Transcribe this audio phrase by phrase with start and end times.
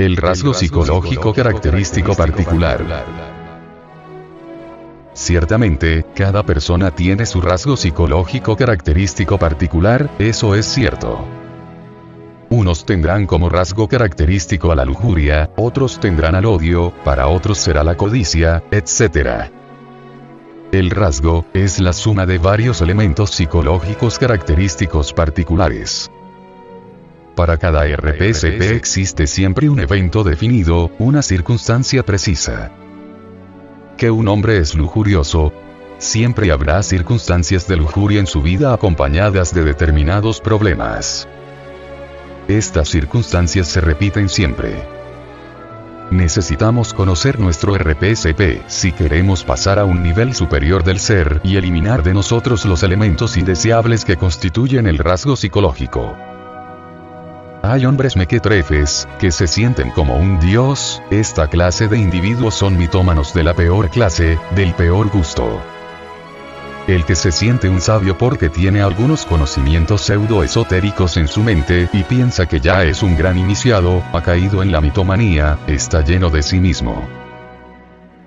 [0.00, 3.04] El rasgo psicológico característico particular.
[5.12, 11.18] Ciertamente, cada persona tiene su rasgo psicológico característico particular, eso es cierto.
[12.48, 17.82] Unos tendrán como rasgo característico a la lujuria, otros tendrán al odio, para otros será
[17.82, 19.50] la codicia, etc.
[20.70, 26.08] El rasgo, es la suma de varios elementos psicológicos característicos particulares.
[27.38, 32.72] Para cada RPCP existe siempre un evento definido, una circunstancia precisa.
[33.96, 35.52] Que un hombre es lujurioso,
[35.98, 41.28] siempre habrá circunstancias de lujuria en su vida acompañadas de determinados problemas.
[42.48, 44.82] Estas circunstancias se repiten siempre.
[46.10, 52.02] Necesitamos conocer nuestro RPCP si queremos pasar a un nivel superior del ser y eliminar
[52.02, 56.27] de nosotros los elementos indeseables que constituyen el rasgo psicológico.
[57.62, 63.34] Hay hombres mequetrefes, que se sienten como un dios, esta clase de individuos son mitómanos
[63.34, 65.60] de la peor clase, del peor gusto.
[66.86, 72.04] El que se siente un sabio porque tiene algunos conocimientos pseudo-esotéricos en su mente y
[72.04, 76.44] piensa que ya es un gran iniciado, ha caído en la mitomanía, está lleno de
[76.44, 77.06] sí mismo.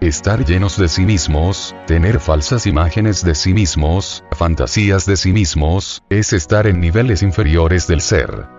[0.00, 6.02] Estar llenos de sí mismos, tener falsas imágenes de sí mismos, fantasías de sí mismos,
[6.08, 8.57] es estar en niveles inferiores del ser.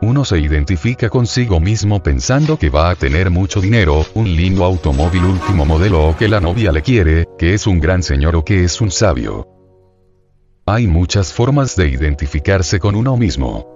[0.00, 5.24] Uno se identifica consigo mismo pensando que va a tener mucho dinero, un lindo automóvil
[5.24, 8.62] último modelo o que la novia le quiere, que es un gran señor o que
[8.62, 9.48] es un sabio.
[10.66, 13.66] Hay muchas formas de identificarse con uno mismo.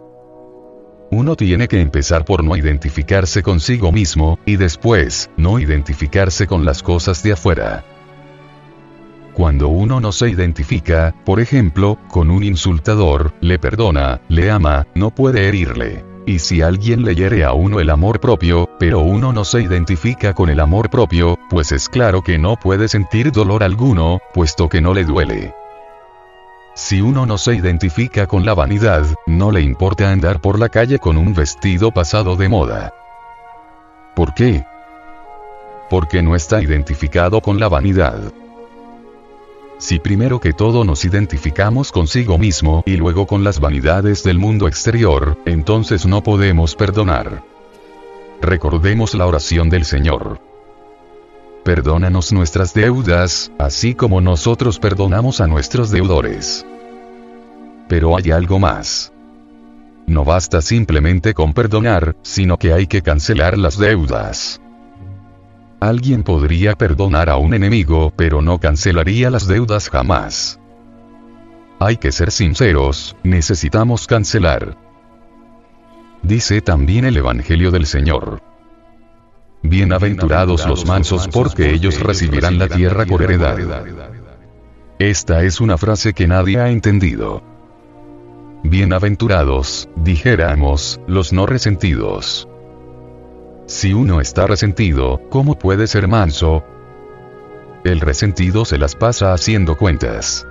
[1.10, 6.84] Uno tiene que empezar por no identificarse consigo mismo, y después, no identificarse con las
[6.84, 7.84] cosas de afuera.
[9.34, 15.10] Cuando uno no se identifica, por ejemplo, con un insultador, le perdona, le ama, no
[15.10, 16.11] puede herirle.
[16.24, 20.34] Y si alguien le hiere a uno el amor propio, pero uno no se identifica
[20.34, 24.80] con el amor propio, pues es claro que no puede sentir dolor alguno, puesto que
[24.80, 25.52] no le duele.
[26.74, 30.98] Si uno no se identifica con la vanidad, no le importa andar por la calle
[30.98, 32.94] con un vestido pasado de moda.
[34.14, 34.64] ¿Por qué?
[35.90, 38.32] Porque no está identificado con la vanidad.
[39.82, 44.68] Si primero que todo nos identificamos consigo mismo y luego con las vanidades del mundo
[44.68, 47.42] exterior, entonces no podemos perdonar.
[48.40, 50.40] Recordemos la oración del Señor.
[51.64, 56.64] Perdónanos nuestras deudas, así como nosotros perdonamos a nuestros deudores.
[57.88, 59.12] Pero hay algo más.
[60.06, 64.61] No basta simplemente con perdonar, sino que hay que cancelar las deudas.
[65.82, 70.60] Alguien podría perdonar a un enemigo, pero no cancelaría las deudas jamás.
[71.80, 74.78] Hay que ser sinceros, necesitamos cancelar.
[76.22, 78.40] Dice también el Evangelio del Señor.
[79.64, 83.58] Bienaventurados los mansos porque ellos recibirán la tierra por heredad.
[85.00, 87.42] Esta es una frase que nadie ha entendido.
[88.62, 92.46] Bienaventurados, dijéramos, los no resentidos.
[93.72, 96.62] Si uno está resentido, ¿cómo puede ser manso?
[97.84, 100.46] El resentido se las pasa haciendo cuentas.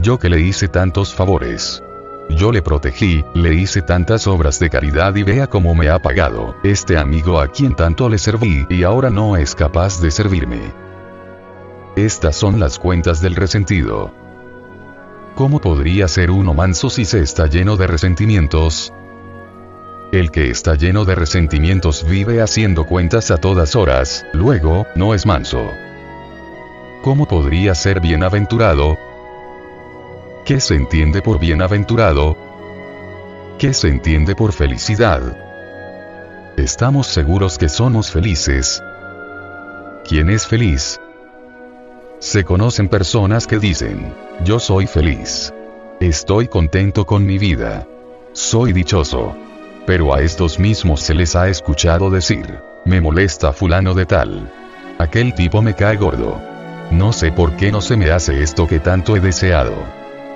[0.00, 1.84] Yo que le hice tantos favores.
[2.30, 6.56] Yo le protegí, le hice tantas obras de caridad y vea cómo me ha pagado,
[6.64, 10.74] este amigo a quien tanto le serví y ahora no es capaz de servirme.
[11.94, 14.12] Estas son las cuentas del resentido.
[15.36, 18.92] ¿Cómo podría ser uno manso si se está lleno de resentimientos?
[20.12, 25.26] El que está lleno de resentimientos vive haciendo cuentas a todas horas, luego, no es
[25.26, 25.68] manso.
[27.02, 28.96] ¿Cómo podría ser bienaventurado?
[30.44, 32.36] ¿Qué se entiende por bienaventurado?
[33.58, 35.22] ¿Qué se entiende por felicidad?
[36.56, 38.82] Estamos seguros que somos felices.
[40.08, 41.00] ¿Quién es feliz?
[42.20, 45.52] Se conocen personas que dicen, yo soy feliz.
[46.00, 47.86] Estoy contento con mi vida.
[48.32, 49.45] Soy dichoso.
[49.86, 54.52] Pero a estos mismos se les ha escuchado decir, me molesta fulano de tal.
[54.98, 56.40] Aquel tipo me cae gordo.
[56.90, 59.74] No sé por qué no se me hace esto que tanto he deseado.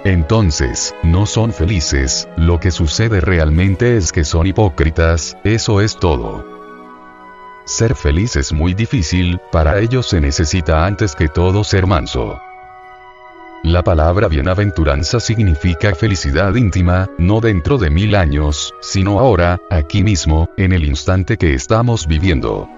[0.04, 6.46] Entonces, no son felices, lo que sucede realmente es que son hipócritas, eso es todo.
[7.66, 12.40] Ser feliz es muy difícil, para ello se necesita antes que todo ser manso.
[13.62, 20.48] La palabra bienaventuranza significa felicidad íntima, no dentro de mil años, sino ahora, aquí mismo,
[20.56, 22.68] en el instante que estamos viviendo.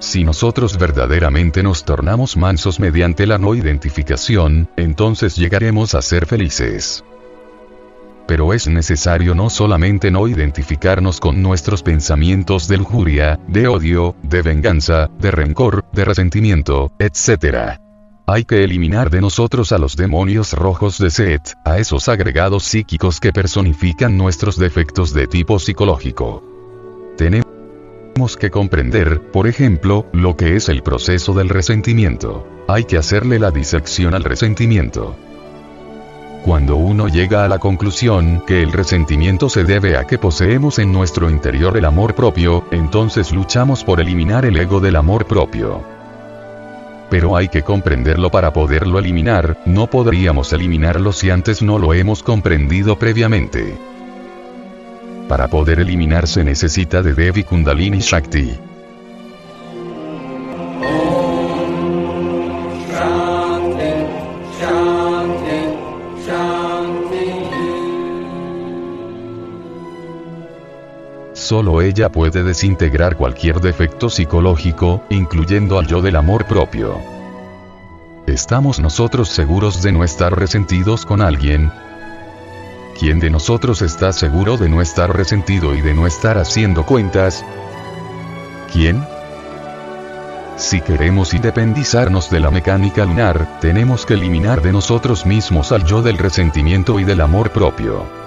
[0.00, 7.04] Si nosotros verdaderamente nos tornamos mansos mediante la no identificación, entonces llegaremos a ser felices.
[8.26, 14.42] pero es necesario no solamente no identificarnos con nuestros pensamientos de lujuria, de odio, de
[14.42, 17.78] venganza, de rencor, de resentimiento, etc.
[18.28, 23.20] Hay que eliminar de nosotros a los demonios rojos de Set, a esos agregados psíquicos
[23.20, 26.42] que personifican nuestros defectos de tipo psicológico.
[27.16, 32.44] Tenemos que comprender, por ejemplo, lo que es el proceso del resentimiento.
[32.66, 35.14] Hay que hacerle la disección al resentimiento.
[36.44, 40.90] Cuando uno llega a la conclusión que el resentimiento se debe a que poseemos en
[40.90, 45.95] nuestro interior el amor propio, entonces luchamos por eliminar el ego del amor propio.
[47.08, 52.22] Pero hay que comprenderlo para poderlo eliminar, no podríamos eliminarlo si antes no lo hemos
[52.22, 53.76] comprendido previamente.
[55.28, 58.75] Para poder eliminar se necesita de Devi Kundalini Shakti.
[71.46, 77.00] Solo ella puede desintegrar cualquier defecto psicológico, incluyendo al yo del amor propio.
[78.26, 81.70] ¿Estamos nosotros seguros de no estar resentidos con alguien?
[82.98, 87.44] ¿Quién de nosotros está seguro de no estar resentido y de no estar haciendo cuentas?
[88.72, 89.06] ¿Quién?
[90.56, 96.02] Si queremos independizarnos de la mecánica lunar, tenemos que eliminar de nosotros mismos al yo
[96.02, 98.25] del resentimiento y del amor propio.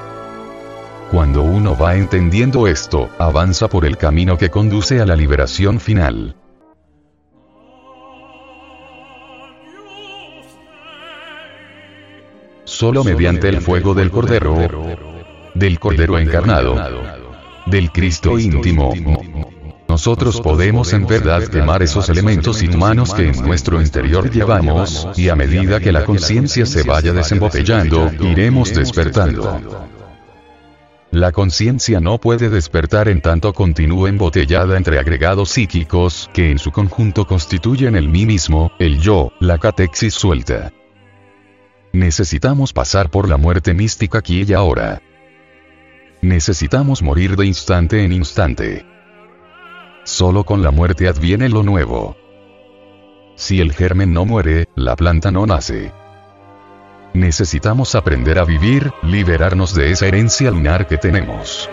[1.12, 6.36] Cuando uno va entendiendo esto, avanza por el camino que conduce a la liberación final.
[12.64, 14.56] Solo mediante el fuego del Cordero,
[15.56, 16.76] del Cordero encarnado,
[17.66, 18.94] del Cristo íntimo,
[19.88, 25.36] nosotros podemos en verdad quemar esos elementos inhumanos que en nuestro interior llevamos, y a
[25.36, 29.89] medida que la conciencia se vaya desembotellando, iremos despertando.
[31.12, 36.72] La conciencia no puede despertar en tanto continúe embotellada entre agregados psíquicos que en su
[36.72, 40.72] conjunto constituyen el mí mismo, el yo, la catexis suelta.
[41.94, 45.02] Necesitamos pasar por la muerte mística aquí y ahora.
[46.22, 48.86] Necesitamos morir de instante en instante.
[50.04, 52.18] Solo con la muerte adviene lo nuevo.
[53.36, 55.92] Si el germen no muere, la planta no nace.
[57.20, 61.70] Necesitamos aprender a vivir, liberarnos de esa herencia lunar que tenemos.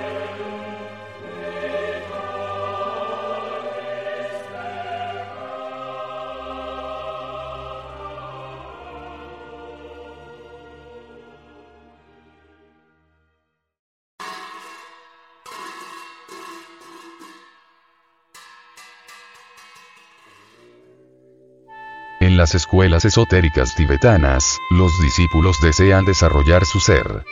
[22.19, 27.25] En las escuelas esotéricas tibetanas, los discípulos desean desarrollar su ser.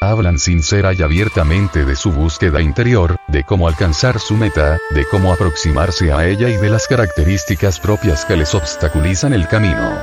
[0.00, 5.32] Hablan sincera y abiertamente de su búsqueda interior, de cómo alcanzar su meta, de cómo
[5.32, 9.98] aproximarse a ella y de las características propias que les obstaculizan el camino.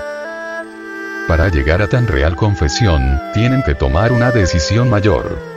[1.28, 5.57] Para llegar a tan real confesión, tienen que tomar una decisión mayor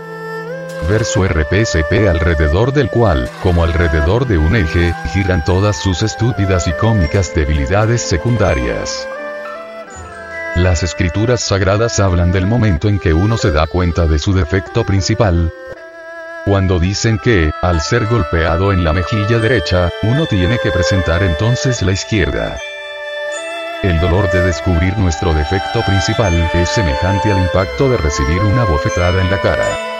[0.88, 6.72] verso RPCP alrededor del cual, como alrededor de un eje, giran todas sus estúpidas y
[6.72, 9.06] cómicas debilidades secundarias.
[10.56, 14.84] Las escrituras sagradas hablan del momento en que uno se da cuenta de su defecto
[14.84, 15.52] principal.
[16.44, 21.82] Cuando dicen que, al ser golpeado en la mejilla derecha, uno tiene que presentar entonces
[21.82, 22.58] la izquierda.
[23.82, 29.22] El dolor de descubrir nuestro defecto principal es semejante al impacto de recibir una bofetada
[29.22, 29.99] en la cara.